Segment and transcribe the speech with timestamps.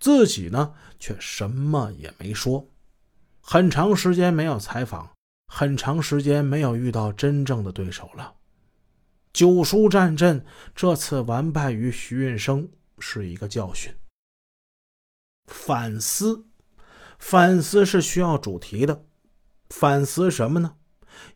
[0.00, 2.68] 自己呢却什么也没说。
[3.40, 5.10] 很长时间没有采访，
[5.46, 8.34] 很长时间没有遇到真正的对手了。
[9.32, 10.44] 九叔战阵
[10.74, 12.68] 这次完败于徐运生
[12.98, 13.94] 是一个教训。
[15.46, 16.46] 反思，
[17.18, 19.04] 反思是需要主题的。
[19.68, 20.76] 反思什么呢？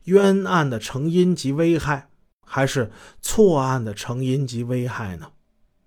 [0.05, 2.09] 冤案的成因及危害，
[2.45, 2.91] 还是
[3.21, 5.31] 错案的成因及危害呢？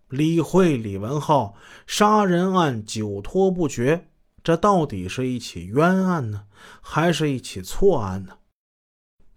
[0.09, 1.55] 李慧、李文浩
[1.87, 4.09] 杀人案久拖不决，
[4.43, 6.45] 这到底是一起冤案呢，
[6.81, 8.35] 还是一起错案呢？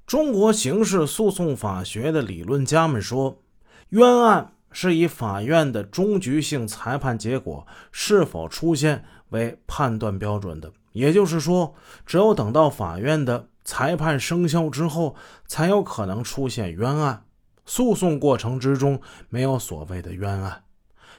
[0.06, 3.42] 中国刑事诉讼法学的理论家们说，
[3.90, 10.72] 冤案是以法院的终局性裁判结果是否出现为判断标准的。
[10.94, 11.76] 也就是说，
[12.06, 17.26] 只有等到法院的裁判生效之后，才有可能出现冤案。
[17.74, 19.00] 诉讼过程之中
[19.30, 20.66] 没有所谓的冤案。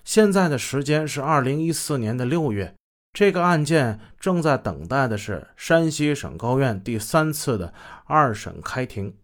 [0.05, 2.75] 现在的时间是二零一四年的六月，
[3.15, 7.73] 这个案件正在等待的是山西省高院第三次的
[8.05, 9.15] 二审开庭，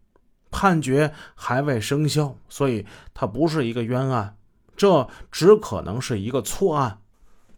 [0.51, 4.39] 判决还未生效，所以它不是一个冤案，
[4.75, 7.03] 这只可能是一个错案。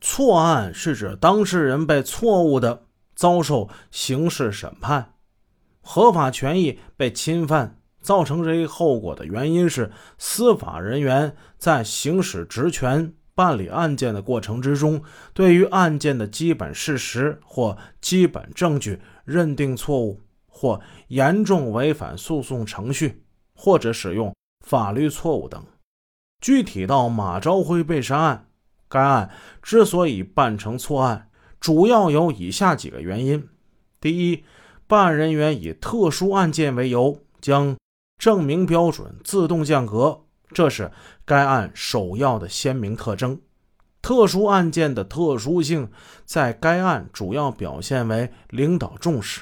[0.00, 2.82] 错案是指当事人被错误的
[3.14, 5.12] 遭受刑事审判，
[5.80, 23.22] 合法权益被侵犯，造成这一后果的原因是司法人员在行使职权办理案件的过程之中，对于案件的基本事实或基本证据认定错误，或严重违反诉讼程序，
[23.54, 24.34] 或者使用
[24.66, 25.62] 法律错误等。
[26.40, 28.46] 具体到马朝辉被杀案。
[28.88, 29.30] 该案
[29.62, 33.48] 之所以办成错案，主要有以下几个原因：
[34.00, 34.42] 第一，
[34.88, 37.76] 办案人员以特殊案件为由，将
[38.20, 40.20] 证明标准自动降格，
[40.52, 40.92] 这是
[41.24, 43.40] 该案首要的鲜明特征。
[44.02, 45.88] 特殊案件的特殊性，
[46.26, 49.40] 在该案主要表现为领导重视。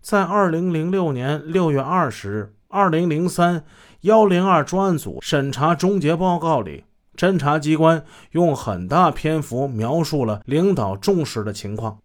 [0.00, 3.64] 在二零零六年六月二十日，二零零三
[4.00, 6.82] 幺零二专案组审查终结报告里。
[7.16, 11.98] 侦查机关用很大篇幅描述了领导重视的情况。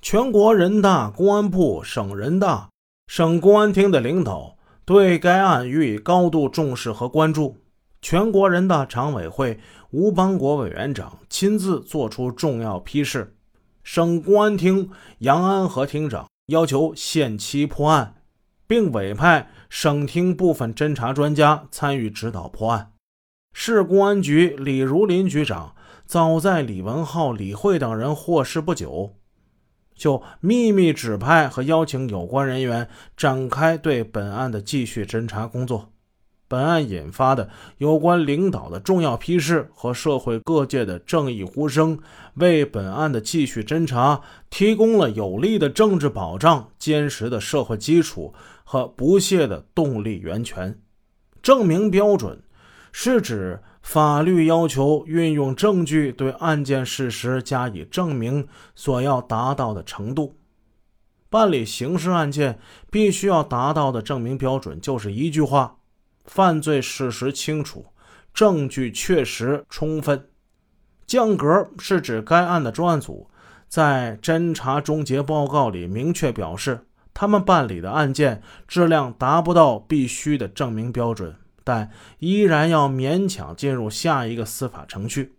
[0.00, 2.70] 全国人大、公安部、省人大、
[3.06, 4.55] 省公安厅的领导
[4.86, 7.58] 对该案予以高度重视和关注。
[8.00, 9.58] 全国人大常委会
[9.90, 13.36] 吴邦国委员长亲自作出重要批示。
[13.82, 18.14] 省公安厅杨安和厅长要求限期破案，
[18.68, 22.92] 并委派省厅部分侦查专家参与指导破案。
[23.52, 25.74] 市公安局李如林局长
[26.04, 29.16] 早在李文浩、李慧等人获释不久，
[29.96, 35.90] 就秘密指派和邀请有关人员展开对本案的继续侦查工作。
[36.48, 41.98] 本案引发的有关领导的重要批示和社会各界的正义呼声，
[42.34, 50.78] 为本案的继续侦查提供了有力的政治保障、坚实的社会基础和不懈的动力源泉。
[51.42, 52.40] 证明标准。
[52.98, 60.38] 是指法律要求运用证据对案件事实加以证明所要达到的程度。
[61.28, 62.58] 办理刑事案件
[62.90, 65.76] 必须要达到的证明标准就是一句话：
[66.24, 67.84] 犯罪事实清楚，
[68.32, 70.30] 证据确实充分。
[71.06, 73.28] 降格是指该案的专案组
[73.68, 81.36] 在侦查终结报告里明确表示，他们办理的案件质量达不到必须的证明标准。
[81.66, 81.90] 但
[82.20, 85.34] 依然要勉强进入下一个司法程序。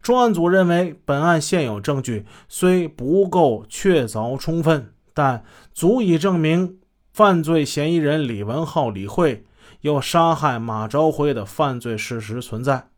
[0.00, 5.44] 专案组认为，本案现有证据虽不够确凿充分，但
[5.74, 6.78] 足以证明
[7.12, 9.44] 犯罪嫌疑人李文浩、李慧
[9.82, 12.88] 有杀害马朝辉的犯罪事实存在。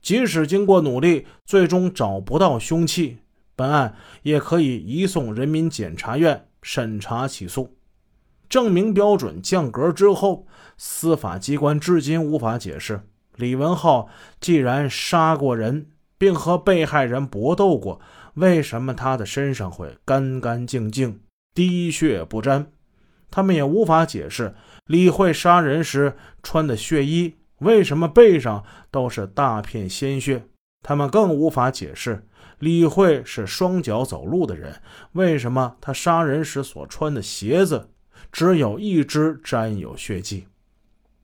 [0.00, 3.18] 即使经过努力，最终找不到凶器，
[3.54, 7.76] 本案也可以移送人民检察院审查起诉。
[8.52, 10.46] 证明标准降格之后，
[10.76, 13.00] 司法机关至今无法解释
[13.36, 14.10] 李文浩
[14.42, 15.86] 既然杀过人，
[16.18, 17.98] 并和被害人搏斗过，
[18.34, 21.18] 为什么他的身上会干干净净、
[21.54, 22.70] 滴血不沾？
[23.30, 24.54] 他们也无法解释
[24.84, 30.44] 李慧杀人时穿的血衣为什么背上都是大片鲜血。
[30.82, 32.28] 他们更无法解释
[32.58, 34.82] 李慧是双脚走路的人，
[35.12, 37.88] 为什么他杀人时所穿的鞋子？
[38.30, 40.46] 只有一只沾有血迹。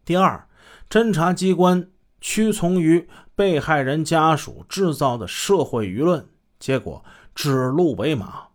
[0.04, 0.48] 第二，
[0.90, 1.88] 侦查机关
[2.20, 6.26] 屈从于被害人家属制造的社会舆论，
[6.58, 7.04] 结果
[7.34, 8.48] 指鹿为马。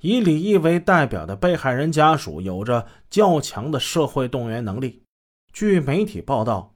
[0.00, 5.02] 以李毅为代表的被害人家属有着较强的社会动员能力。
[5.52, 6.74] 据媒体报道，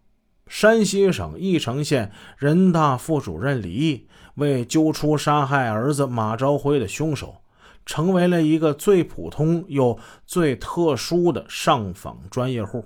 [0.49, 7.42] 山西省翼城县人大副主任李毅为揪出杀害儿子马朝辉的凶手，
[7.85, 12.85] 成为了一个最普通又最特殊的上访专业户。